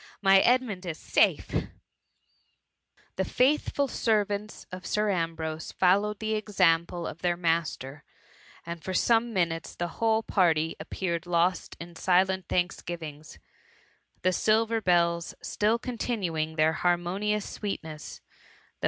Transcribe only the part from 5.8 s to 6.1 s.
"V^ THE XUKMY. SI